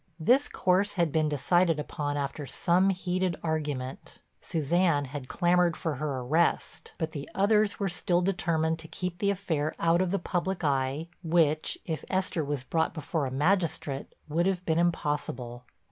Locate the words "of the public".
10.01-10.63